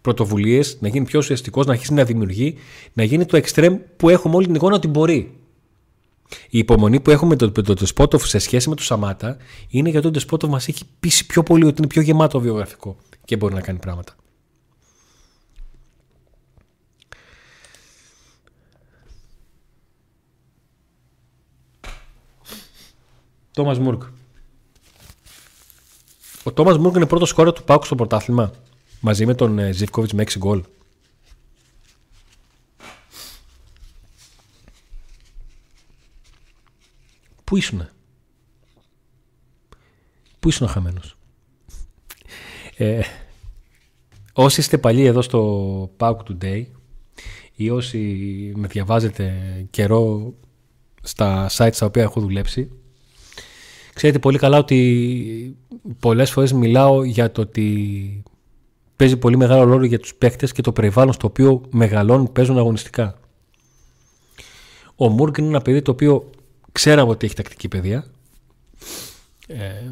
[0.00, 2.54] πρωτοβουλίες, να γίνει πιο ουσιαστικός, να αρχίσει να δημιουργεί,
[2.92, 5.38] να γίνει το εξτρέμ που έχουμε όλη την εικόνα ότι μπορεί.
[6.50, 9.36] Η υπομονή που έχουμε με τον Τεσπότοφ σε σχέση με τον Σαμάτα
[9.68, 13.36] είναι γιατί ο Τεσπότοφ μας έχει πείσει πιο πολύ ότι είναι πιο γεμάτο βιογραφικό και
[13.36, 14.14] μπορεί να κάνει πράγματα.
[23.50, 24.02] Τόμας Μούρκ.
[26.44, 28.52] Ο Τόμας Μούρκ είναι πρώτος σκόρε του Πάουκ στο πρωτάθλημα.
[29.00, 30.62] Μαζί με τον Ζιβκόβιτς με 6 γκολ.
[37.44, 37.88] Πού ήσουν.
[40.40, 41.16] Πού ήσουν χαμένος;
[42.76, 43.00] Ε,
[44.32, 46.66] όσοι είστε παλιοί εδώ στο Pauk Today
[47.54, 47.98] ή όσοι
[48.56, 49.32] με διαβάζετε
[49.70, 50.34] καιρό
[51.02, 52.70] στα sites στα οποία έχω δουλέψει
[53.94, 55.56] ξέρετε πολύ καλά ότι
[55.98, 58.22] πολλές φορές μιλάω για το ότι
[58.96, 63.18] παίζει πολύ μεγάλο ρόλο για τους παίκτες και το περιβάλλον στο οποίο μεγαλώνουν παίζουν αγωνιστικά.
[64.96, 66.30] Ο Μούργκ είναι ένα παιδί το οποίο
[66.72, 68.06] ξέραμε ότι έχει τακτική παιδεία
[69.46, 69.90] ε,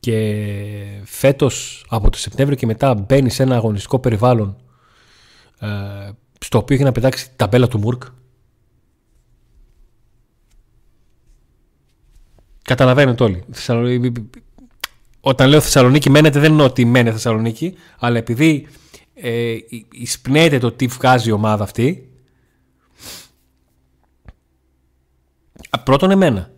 [0.00, 4.56] και φέτος από το Σεπτέμβριο και μετά μπαίνει σε ένα αγωνιστικό περιβάλλον
[5.60, 5.68] ε,
[6.38, 8.02] στο οποίο έχει να πετάξει τα μπέλα του Μουρκ.
[12.72, 13.44] Καταλαβαίνετε όλοι.
[15.20, 18.68] Όταν λέω Θεσσαλονίκη μένετε δεν είναι ότι μένει Θεσσαλονίκη αλλά επειδή
[19.14, 19.56] ε,
[19.92, 22.10] εισπνέεται το τι βγάζει η ομάδα αυτή
[25.84, 26.50] πρώτον εμένα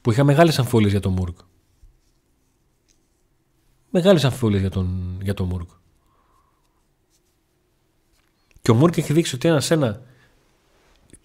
[0.00, 1.38] που είχα μεγάλες αμφιβολίες για τον Μουρκ
[3.90, 5.66] μεγάλες αμφιβολίες για τον, για τον Μούργκ.
[8.60, 10.02] Και ο Μούργκ έχει δείξει ότι είναι σε ένα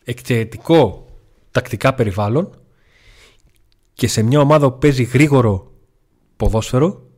[0.03, 1.07] εξαιρετικό
[1.51, 2.57] τακτικά περιβάλλον
[3.93, 5.71] και σε μια ομάδα που παίζει γρήγορο
[6.37, 7.09] ποδόσφαιρο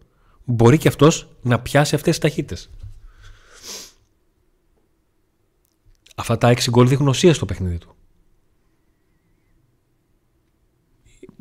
[0.45, 2.69] μπορεί και αυτός να πιάσει αυτές τις ταχύτητες.
[6.15, 7.95] Αυτά τα έξι γκολ δείχνουν ουσία στο παιχνίδι του.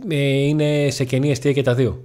[0.08, 2.04] Ε, είναι σε κενή αιστεία και τα δύο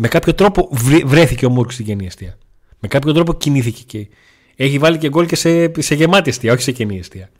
[0.00, 0.68] με κάποιο τρόπο
[1.04, 2.38] βρέθηκε ο Μούρκ στην κενή αιστεία.
[2.80, 4.08] Με κάποιο τρόπο κινήθηκε και
[4.56, 7.30] έχει βάλει και γκολ και σε, σε γεμάτη αιστεία, όχι σε κενή αιστεία.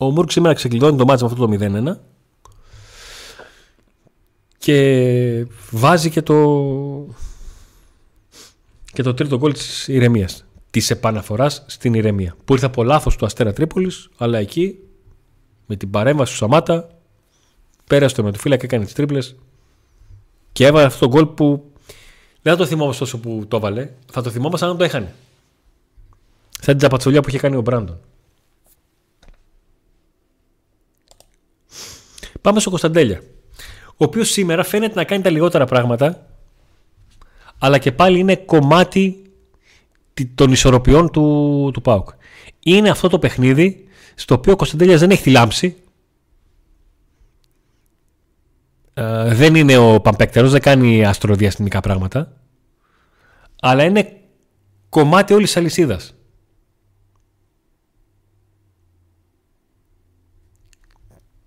[0.00, 1.96] Ο Μούρκ σήμερα ξεκλειδώνει το μάτι με αυτό το 0-1
[4.58, 6.36] και βάζει και το
[8.92, 13.26] και το τρίτο γκολ της ηρεμίας της επαναφοράς στην ηρεμία που ήρθε από λάθος του
[13.26, 14.78] Αστέρα Τρίπολης αλλά εκεί
[15.66, 16.88] με την παρέμβαση του Σαμάτα
[17.86, 19.36] πέρασε το με το φύλακα, έκανε τις τρίπλες
[20.52, 21.70] και έβαλε αυτό το γκολ που
[22.42, 25.14] δεν θα το θυμόμαστε τόσο που το έβαλε, θα το θυμόμαστε αν το έχανε.
[26.50, 28.00] Σαν την τζαπατσολιά που είχε κάνει ο Μπράντον.
[32.48, 33.22] Πάμε στο Κωνσταντέλια.
[33.86, 36.26] Ο οποίος σήμερα φαίνεται να κάνει τα λιγότερα πράγματα,
[37.58, 39.22] αλλά και πάλι είναι κομμάτι
[40.34, 42.08] των ισορροπιών του, του ΠΑΟΚ.
[42.62, 45.76] Είναι αυτό το παιχνίδι στο οποίο ο Κωνσταντέλιας δεν έχει τη λάμψη,
[48.94, 52.32] Ε, δεν είναι ο Παμπέκτερος, δεν κάνει αστροδιαστημικά πράγματα.
[53.60, 54.12] Αλλά είναι
[54.88, 56.14] κομμάτι όλης της αλυσίδας.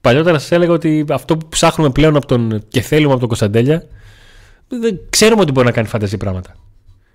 [0.02, 3.88] Παλιότερα σας έλεγα ότι αυτό που ψάχνουμε πλέον από τον, και θέλουμε από τον Κωνσταντέλια
[4.68, 6.56] δεν ξέρουμε ότι μπορεί να κάνει φανταζή πράγματα.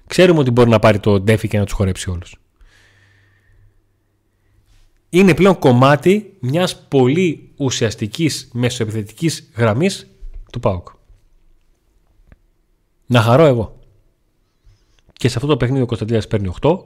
[0.06, 2.40] Ξέρουμε ότι μπορεί να πάρει το ντέφι και να τους χορέψει όλους.
[5.08, 10.06] Είναι πλέον κομμάτι μιας πολύ ουσιαστικής μεσοεπιθετικής γραμμής
[10.52, 10.88] του ΠΑΟΚ.
[13.06, 13.78] Να χαρώ εγώ.
[15.12, 16.78] Και σε αυτό το παιχνίδι ο Κωνσταντίνας παίρνει 8.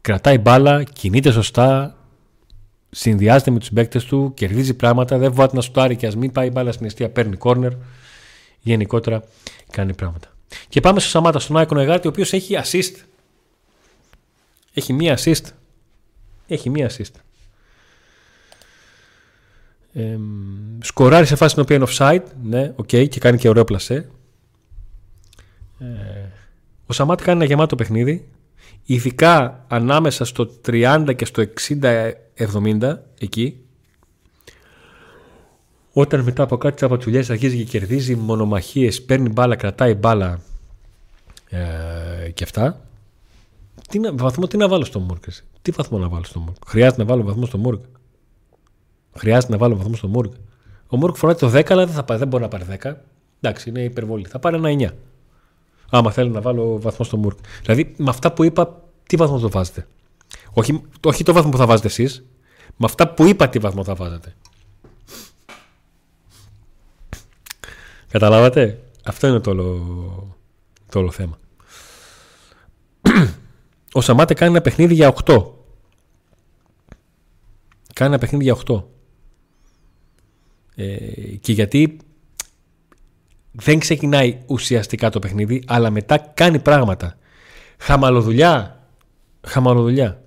[0.00, 1.96] Κρατάει μπάλα, κινείται σωστά,
[2.94, 6.50] συνδυάζεται με τους παίκτες του, κερδίζει πράγματα, δεν βάζει να σουτάρει και ας μην πάει
[6.50, 7.72] μπάλα στην αιστεία, παίρνει κόρνερ.
[8.60, 9.22] Γενικότερα
[9.70, 10.28] κάνει πράγματα.
[10.68, 12.96] Και πάμε στο Σαμάτα, στον Άικο Νεγάτη, ο οποίος έχει assist.
[14.74, 15.44] Έχει μία assist.
[16.46, 17.14] Έχει μία assist.
[19.92, 20.18] Ε,
[20.80, 24.08] σκοράρει σε φάση στην οποία είναι offside, ναι, okay, και κάνει και ωραίο πλασέ.
[25.78, 25.84] Ε,
[26.86, 28.28] ο Σαμάτη κάνει ένα γεμάτο παιχνίδι.
[28.84, 31.44] Ειδικά ανάμεσα στο 30 και στο
[31.82, 33.56] 60-70 εκεί
[35.92, 40.40] όταν μετά από κάτι τσαπατσουλιές αρχίζει και κερδίζει μονομαχίες, παίρνει μπάλα, κρατάει μπάλα
[41.48, 42.80] ε, και αυτά
[43.88, 45.24] τι να, βαθμό τι να βάλω στο Μούρκ
[45.62, 47.82] τι βαθμό να βάλω στο Μούρκ χρειάζεται να βάλω βαθμό στο Μούρκ
[49.18, 50.32] χρειάζεται να βάλω βαθμό στο Μούρκ
[50.86, 52.92] ο Μούρκ φοράει το 10 αλλά δεν, θα πάρει, δεν μπορεί να πάρει 10
[53.42, 54.26] εντάξει είναι υπερβολή.
[54.26, 54.94] Θα πάρει ένα 9
[55.98, 59.50] άμα θέλει να βάλω βαθμό στο Μούρκ δηλαδή με αυτά που είπα τι βαθμό το
[59.50, 59.86] βάζετε;
[60.52, 62.24] Όχι, όχι το βαθμό που θα βάζετε εσείς
[62.76, 64.34] με αυτά που είπα τι βαθμό θα βάζετε
[68.08, 70.36] Καταλάβατε; Αυτό είναι το όλο,
[70.88, 71.38] το όλο θέμα.
[73.92, 75.50] Ο Σαμάτε κάνει ένα παιχνίδι για 8.
[77.94, 78.82] Κάνει ένα παιχνίδι για 8.
[80.74, 80.96] Ε,
[81.40, 81.96] και γιατί
[83.52, 87.18] δεν ξεκινάει ουσιαστικά το παιχνίδι, αλλά μετά κάνει πράγματα.
[87.78, 88.86] Χαμαλοδουλειά.
[89.46, 90.22] Χαμαλοδουλειά.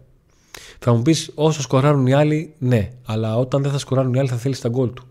[0.79, 2.91] Θα μου πεις όσο σκοράρουν οι άλλοι, ναι.
[3.05, 5.07] Αλλά όταν δεν θα σκοράρουν οι άλλοι θα θέλεις τα γκολ του.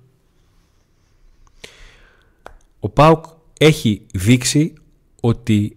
[2.81, 3.25] Ο Πάουκ
[3.59, 4.75] έχει δείξει
[5.21, 5.77] ότι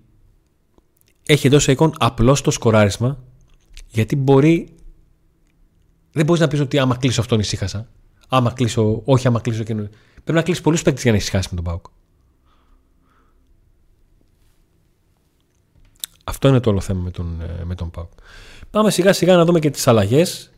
[1.25, 3.23] έχει εντός εικόν απλώς το σκοράρισμα
[3.87, 4.75] γιατί μπορεί.
[6.11, 7.89] Δεν μπορείς να πεις ότι άμα κλείσω αυτόν ησύχασα.
[8.27, 9.89] Άμα κλείσω, όχι άμα κλείσω εκείνο.
[10.13, 11.85] Πρέπει να κλείσει πολλούς παίκτες για να ησυχάσει με τον Πάουκ.
[16.29, 18.11] Αυτό είναι το όλο θέμα με τον, ε, με τον Πάουκ.
[18.71, 20.51] Πάμε σιγά σιγά να δούμε και τις αλλαγές.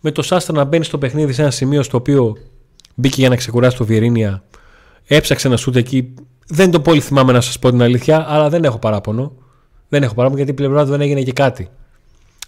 [0.00, 2.36] Με το Σάστρα να μπαίνει στο παιχνίδι σε ένα σημείο στο οποίο
[2.94, 4.44] μπήκε για να ξεκουράσει το Βιερίνια
[5.06, 6.14] Έψαξε να σούτ εκεί.
[6.46, 9.32] Δεν το πολύ θυμάμαι να σας πω την αλήθεια, αλλά δεν έχω παράπονο.
[9.88, 11.68] Δεν έχω παράπονο γιατί η πλευρά του δεν έγινε και κάτι.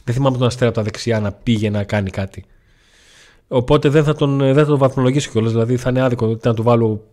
[0.05, 2.45] Δεν θυμάμαι τον Αστέρα από τα δεξιά να πήγε να κάνει κάτι.
[3.49, 5.53] Οπότε δεν θα τον, δεν θα τον βαθμολογήσω κιόλας.
[5.53, 7.07] Δηλαδή θα είναι άδικο να του βάλω.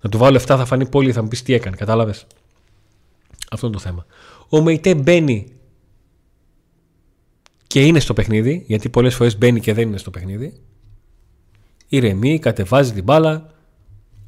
[0.00, 1.76] Να του βάλω 7 θα φανεί πολύ, θα μου πεις τι έκανε.
[1.76, 2.26] Κατάλαβες;
[3.50, 4.06] Αυτό είναι το θέμα.
[4.54, 5.52] Ο Μεϊτέ μπαίνει
[7.66, 10.60] και είναι στο παιχνίδι, γιατί πολλές φορές μπαίνει και δεν είναι στο παιχνίδι.
[11.88, 13.50] Ηρεμεί, κατεβάζει την μπάλα,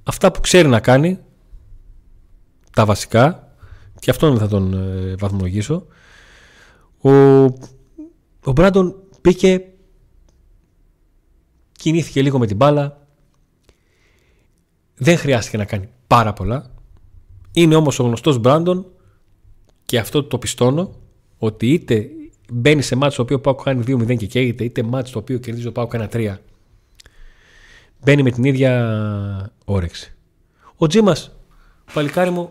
[0.05, 1.19] αυτά που ξέρει να κάνει,
[2.71, 3.55] τα βασικά,
[4.01, 5.87] και αυτόν θα τον ε, βαθμολογήσω,
[7.01, 7.11] ο,
[8.45, 9.65] ο Μπράντον πήγε,
[11.73, 13.07] κινήθηκε λίγο με την μπάλα,
[14.95, 16.71] δεν χρειάστηκε να κάνει πάρα πολλά.
[17.53, 18.94] Είναι όμως ο γνωστός Μπράντον
[19.85, 20.95] και αυτό το πιστώνω
[21.39, 22.09] ότι είτε
[22.53, 25.39] μπαίνει σε μάτσο το οποίο ο Πάουκ κάνει 2-0 και καίγεται, είτε μάτσο το οποίο
[25.39, 26.37] κερδίζει ο Πάουκ 1-3
[28.05, 30.13] μπαίνει με την ίδια όρεξη.
[30.77, 31.31] Ο Τζίμας,
[31.93, 32.51] παλικάρι μου,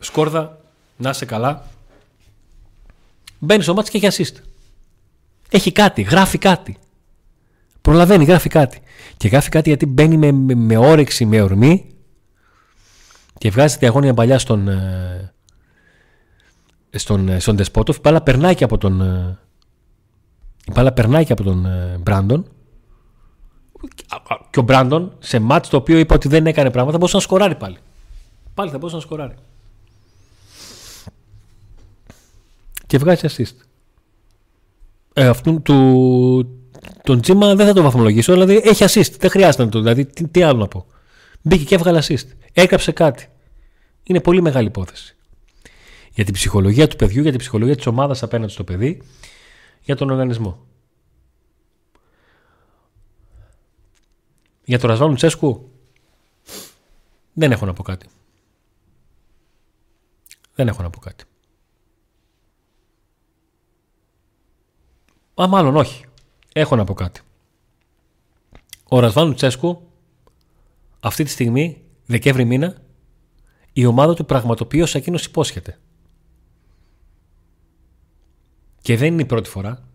[0.00, 0.60] σκόρδα,
[0.96, 1.66] να είσαι καλά.
[3.38, 4.36] Μπαίνει στο μάτι και έχει assist.
[5.50, 6.76] Έχει κάτι, γράφει κάτι.
[7.80, 8.80] Προλαβαίνει, γράφει κάτι.
[9.16, 11.86] Και γράφει κάτι γιατί μπαίνει με, με, με όρεξη, με ορμή
[13.38, 15.34] και βγάζει τη αγώνια παλιά στον, ε,
[16.92, 17.96] στον, ε, στον Δεσπότοφ.
[17.96, 19.38] Η μπάλα περνάει και από τον, ε,
[20.66, 21.66] η μπάλα περνάει και από τον
[22.00, 22.46] Μπράντον
[24.50, 27.54] και ο Μπράντον σε μάτς το οποίο είπα ότι δεν έκανε πράγματα μπορούσε να σκοράρει
[27.54, 27.76] πάλι.
[28.54, 29.34] Πάλι θα μπορούσε να σκοράρει.
[32.86, 33.56] Και βγάζει assist.
[35.12, 36.60] Ε, αυτού του,
[37.02, 39.16] τον Τζίμα δεν θα το βαθμολογήσω, δηλαδή έχει assist.
[39.18, 39.78] Δεν χρειάζεται να το.
[39.78, 40.86] Δηλαδή, τι, τι άλλο να πω.
[41.42, 42.26] Μπήκε και έβγαλε assist.
[42.52, 43.26] Έκαψε κάτι.
[44.02, 45.16] Είναι πολύ μεγάλη υπόθεση.
[46.14, 49.02] Για την ψυχολογία του παιδιού, για την ψυχολογία της ομάδας απέναντι στο παιδί,
[49.80, 50.66] για τον οργανισμό.
[54.64, 55.70] Για το Ρασβάν Τσέσκου
[57.32, 58.06] δεν έχω να πω κάτι.
[60.54, 61.24] Δεν έχω να πω κάτι.
[65.42, 66.04] Α, μάλλον όχι.
[66.52, 67.20] Έχω να πω κάτι.
[68.88, 69.88] Ο Ρασβάν Τσέσκου
[71.00, 72.76] αυτή τη στιγμή, Δεκέμβρη μήνα,
[73.72, 75.78] η ομάδα του πραγματοποιεί όσα εκείνος υπόσχεται.
[78.82, 79.88] Και δεν είναι η πρώτη φορά.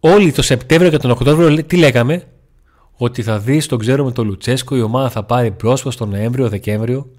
[0.00, 2.28] Όλοι το Σεπτέμβριο και τον Οκτώβριο τι λέγαμε,
[2.92, 6.48] ότι θα δεις τον ξέρω με τον Λουτσέσκο, η ομάδα θα πάρει πρόσωπο τον Νοέμβριο,
[6.48, 7.10] Δεκέμβριο.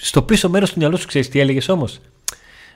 [0.00, 2.00] Στο πίσω μέρος του μυαλού σου ξέρεις τι έλεγες όμως;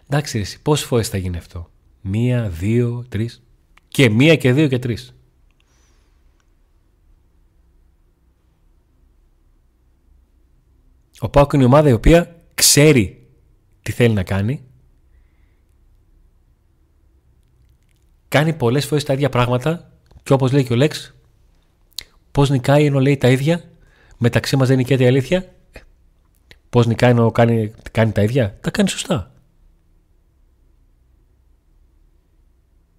[0.08, 1.70] Εντάξει, ρε, πόσες φορές θα γίνει αυτό;
[2.00, 3.42] Μία, δύο, τρεις.
[3.88, 5.14] Και μία και δύο και τρεις.
[11.18, 13.19] Ο Πάουκ είναι η ομάδα η οποία ξέρει
[13.82, 14.64] τι θέλει να κάνει
[18.30, 19.90] κάνει πολλές φορές τα ίδια πράγματα
[20.22, 21.14] και όπως λέει και ο Λέξ,
[22.30, 23.64] πώς νικάει ενώ λέει τα ίδια,
[24.18, 25.44] μεταξύ μας δεν νικέται η αλήθεια.
[26.70, 29.32] Πώς νικάει ενώ κάνει, κάνει τα ίδια, τα κάνει σωστά.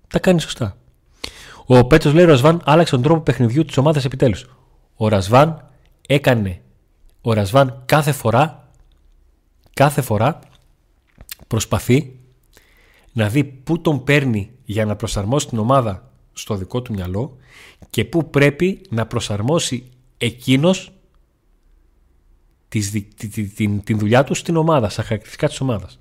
[0.07, 0.77] Τα κάνει σωστά.
[1.65, 4.49] Ο Πέτρο λέει: Ο Ρασβάν άλλαξε τον τρόπο παιχνιδιού της ομάδας επιτέλους.
[4.95, 5.69] Ο Ρασβάν
[6.07, 6.61] έκανε.
[7.21, 8.71] Ο Ρασβάν κάθε φορά
[9.73, 10.39] κάθε φορά
[11.51, 12.15] προσπαθεί
[13.13, 17.37] να δει πού τον παίρνει για να προσαρμόσει την ομάδα στο δικό του μυαλό
[17.89, 19.83] και πού πρέπει να προσαρμόσει
[20.17, 20.91] εκείνος
[22.67, 23.05] την,
[23.55, 25.99] την, την δουλειά του στην ομάδα, στα χαρακτηριστικά της ομάδας.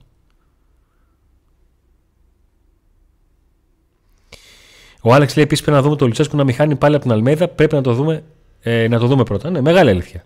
[5.02, 7.12] Ο Άλεξ λέει επίσης πρέπει να δούμε το Λουτσέσκου να μην χάνει πάλι από την
[7.12, 7.48] Αλμέδα.
[7.48, 8.24] Πρέπει να το δούμε,
[8.60, 9.50] ε, να το δούμε πρώτα.
[9.50, 10.24] Ναι, μεγάλη αλήθεια.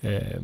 [0.00, 0.38] Ε,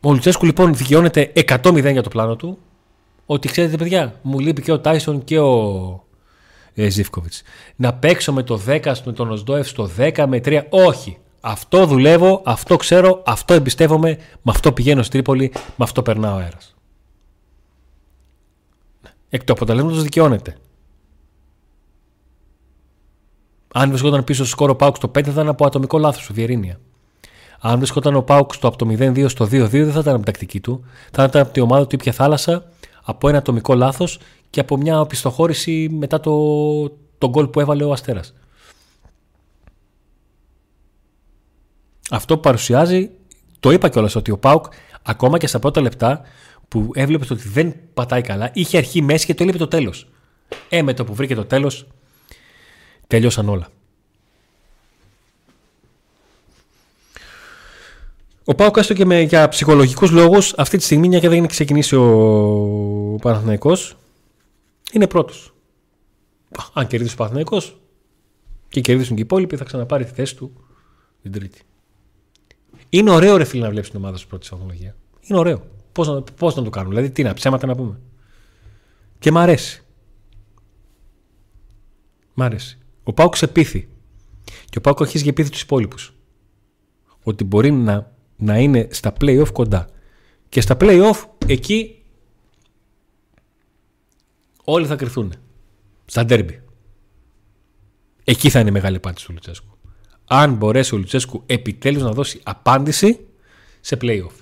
[0.00, 2.58] ο Λουτσέσκου λοιπόν δικαιώνεται 100-0 για το πλάνο του.
[3.26, 6.04] Ότι ξέρετε, παιδιά, μου λείπει και ο Τάισον και ο
[6.74, 7.42] ε, Ζήφκοβιτς.
[7.76, 10.62] Να παίξω με το 10, με τον Οσδόεφ στο 10, με 3.
[10.70, 11.18] Όχι.
[11.40, 14.08] Αυτό δουλεύω, αυτό ξέρω, αυτό εμπιστεύομαι,
[14.42, 16.74] με αυτό πηγαίνω στη Τρίπολη, με αυτό περνάω αέρας.
[19.28, 20.56] Εκ του αποτελέσματος δικαιώνεται.
[23.74, 26.80] Αν βρισκόταν πίσω στο σκόρο Πάουκ στο 5 θα ήταν από ατομικό λάθος του Βιερίνια.
[27.60, 30.60] Αν βρισκόταν ο Πάουκ στο, από το 0-2 στο 2-2 δεν θα ήταν από τακτική
[30.60, 30.84] του.
[31.10, 34.18] Θα ήταν από τη ομάδα του ήπια θάλασσα από ένα ατομικό λάθος
[34.50, 36.32] και από μια οπισθοχώρηση μετά το,
[37.18, 38.34] το γκολ που έβαλε ο Αστέρας.
[42.10, 43.10] Αυτό που παρουσιάζει,
[43.60, 44.64] το είπα κιόλας ότι ο Πάουκ
[45.02, 46.22] ακόμα και στα πρώτα λεπτά
[46.68, 50.08] που έβλεπε ότι δεν πατάει καλά, είχε αρχή, μέση και το έλειπε το τέλος.
[50.68, 51.86] Ε, με το που βρήκε το τέλος,
[53.06, 53.68] τελειώσαν όλα.
[58.50, 61.46] Ο Πάο έστω και με, για ψυχολογικούς λόγους, αυτή τη στιγμή, μια και δεν είναι
[61.46, 62.02] ξεκινήσει ο,
[63.12, 63.96] ο Παναθηναϊκός,
[64.92, 65.54] είναι πρώτος.
[66.72, 67.80] Αν κερδίσει ο Παναθηναϊκός
[68.68, 70.52] και κερδίσουν και οι υπόλοιποι, θα ξαναπάρει τη θέση του
[71.22, 71.62] την Τρίτη.
[72.88, 74.96] Είναι ωραίο ρε φίλε να βλέπεις την ομάδα σου πρώτη βαθμολογία.
[75.20, 75.62] Είναι ωραίο.
[75.92, 78.00] Πώς να, πώς να το κάνουμε, δηλαδή τι να ψέματα να πούμε.
[79.18, 79.82] Και μ' αρέσει.
[82.34, 82.78] Μ' αρέσει.
[83.02, 83.88] Ο Πάουκ ξεπήθη.
[84.44, 86.12] Και ο Πάουκ αρχίζει και πείθει τους υπόλοιπους.
[87.22, 89.88] Ότι μπορεί να, να είναι στα playoff κοντά.
[90.48, 92.02] Και στα playoff εκεί
[94.64, 95.32] όλοι θα κρυθούν.
[96.04, 96.62] Στα ντέρμπι.
[98.24, 99.78] Εκεί θα είναι η μεγάλη απάντηση του Λουτσέσκου.
[100.26, 103.26] Αν μπορέσει ο Λουτσέσκου επιτέλους να δώσει απάντηση
[103.80, 104.32] σε playoff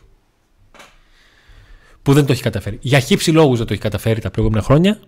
[2.03, 2.79] που δεν το έχει καταφέρει.
[2.81, 5.01] Για χύψη λόγους δεν το έχει καταφέρει τα προηγούμενα χρόνια.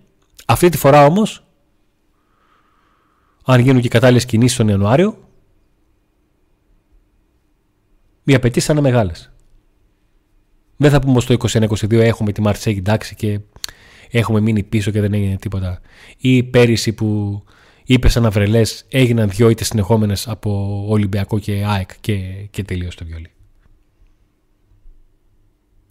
[0.46, 1.44] Αυτή τη φορά όμως,
[3.44, 5.27] αν γίνουν και κατάλληλες κινήσεις τον Ιανουάριο,
[8.28, 9.32] οι απαιτήσεις θα είναι μεγάλες.
[10.76, 13.40] Δεν θα πούμε στο 21-22 έχουμε τη Μαρσέγγι εντάξει και
[14.10, 15.80] έχουμε μείνει πίσω και δεν έγινε τίποτα.
[16.18, 17.42] Ή πέρυσι που
[17.84, 22.18] είπες σαν αυρελέ έγιναν δυο είτε συνεχόμενες από Ολυμπιακό και ΑΕΚ και,
[22.50, 23.30] και τελείωσε το βιολί.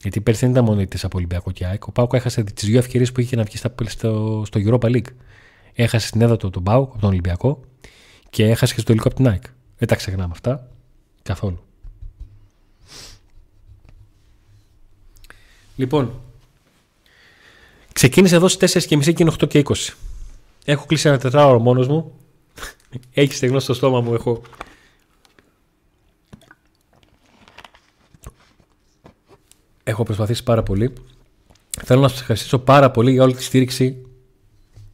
[0.02, 1.88] Γιατί πέρσι δεν ήταν μόνο η από Ολυμπιακό και ΑΕΚ.
[1.88, 5.12] Ο Πάουκ έχασε τις δύο ευκαιρίες που είχε να βγει στο, στο Europa League.
[5.74, 7.60] Έχασε στην έδρα του τον Πάουκ από τον Ολυμπιακό
[8.30, 9.44] και έχασε και στο τελικό από την ΑΕΚ.
[9.78, 10.72] Δεν τα ξεχνάμε αυτά
[11.24, 11.67] καθόλου.
[15.78, 16.22] Λοιπόν,
[17.94, 19.74] ξεκίνησε εδώ στις 4.30 και είναι 8 και 20.
[20.66, 22.12] Έχω κλείσει ένα τετράωρο μόνος μου.
[23.14, 24.14] Έχει στεγνώσει στο στόμα μου.
[24.14, 24.42] Έχω
[29.84, 30.94] έχω προσπαθήσει πάρα πολύ.
[31.84, 34.06] Θέλω να σας ευχαριστήσω πάρα πολύ για όλη τη στήριξη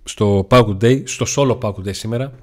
[0.04, 2.34] στο Power Day, στο solo Power Day σήμερα,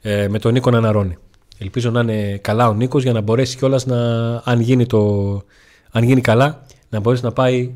[0.00, 1.16] ε, με τον Νίκο Ναναρώνη.
[1.58, 5.42] Ελπίζω να είναι καλά ο Νίκος για να μπορέσει κιόλας να, αν γίνει, το,
[5.90, 7.74] αν γίνει καλά, να μπορέσει να πάει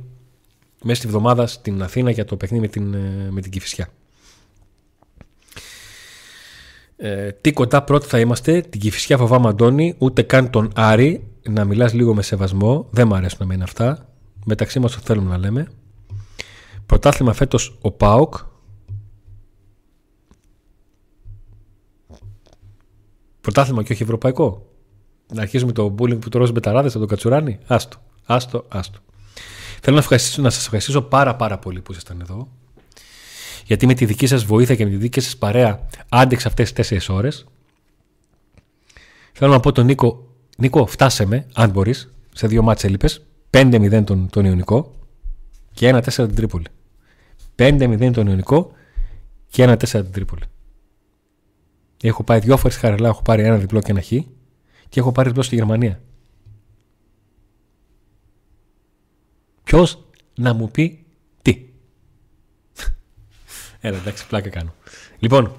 [0.85, 3.89] μέσα στη βδομάδα στην Αθήνα για το παιχνίδι με την, ε, με την Κηφισιά.
[6.97, 11.65] Ε, τι κοντά πρώτα θα είμαστε, την Κηφισιά φοβάμαι Αντώνη, ούτε καν τον Άρη, να
[11.65, 12.89] μιλάς λίγο με σεβασμό.
[12.91, 14.09] Δεν μου αρέσουν να μένουν αυτά.
[14.45, 15.69] Μεταξύ μας το θέλουμε να λέμε.
[16.87, 18.35] Πρωτάθλημα φέτος ο ΠΑΟΚ.
[23.41, 24.67] Πρωτάθλημα και όχι ευρωπαϊκό.
[25.33, 27.59] Να αρχίσουμε το bullying που το με ταράδες από τον Κατσουράνη.
[27.67, 28.03] Άστο,
[28.35, 28.99] άστο, άστο.
[29.81, 32.49] Θέλω να, ευχαριστήσω, να σας ευχαριστήσω πάρα πάρα πολύ που ήσασταν εδώ.
[33.65, 37.07] Γιατί με τη δική σας βοήθεια και με τη δική σας παρέα άντεξα αυτές τις
[37.09, 37.47] 4 ώρες.
[39.33, 43.27] Θέλω να πω τον Νίκο Νίκο, φτάσε με, αν μπορείς, σε δύο μάτσε έλειπες.
[43.51, 44.95] 5-0 τον, τον Ιωνικό
[45.73, 46.67] και 1-4 την Τρίπολη.
[47.57, 48.73] 5-0 τον Ιωνικό
[49.49, 50.43] και 1-4 την Τρίπολη.
[52.03, 54.09] Έχω πάει δύο φορές χαρελά, έχω πάρει ένα διπλό και ένα χ
[54.89, 56.01] και έχω πάρει διπλό στη Γερμανία.
[59.71, 59.99] Ποιος
[60.35, 61.05] να μου πει
[61.43, 61.65] τι.
[63.81, 64.75] Έλα, εντάξει, πλάκα κάνω.
[65.19, 65.53] Λοιπόν,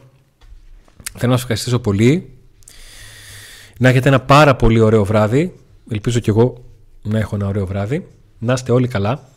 [1.18, 2.38] θέλω να σας ευχαριστήσω πολύ.
[3.80, 5.56] Να έχετε ένα πάρα πολύ ωραίο βράδυ.
[5.92, 6.66] Ελπίζω κι εγώ
[7.02, 8.08] να έχω ένα ωραίο βράδυ.
[8.40, 9.30] Να είστε όλοι καλά.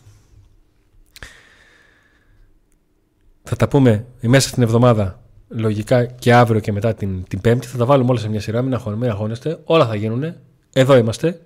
[3.43, 7.67] Θα τα πούμε μέσα στην εβδομάδα λογικά και αύριο και μετά την, την Πέμπτη.
[7.67, 8.61] Θα τα βάλουμε όλα σε μια σειρά.
[8.61, 9.59] Μην, αγχω, μην αγχώνεστε.
[9.63, 10.35] Όλα θα γίνουν.
[10.73, 11.41] Εδώ είμαστε.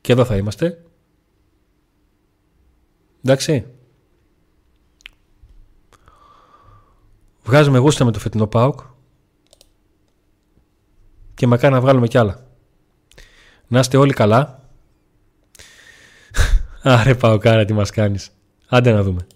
[0.00, 0.78] Και εδώ θα είμαστε.
[3.24, 3.66] Εντάξει.
[7.42, 8.80] Βγάζουμε γούστα με το φετινό ΠΑΟΚ
[11.34, 12.46] και μακάρι να βγάλουμε κι άλλα.
[13.66, 14.68] Να είστε όλοι καλά.
[16.82, 18.30] Άρε Παοκάρα τι μας κάνεις.
[18.68, 19.26] Άντε να δούμε.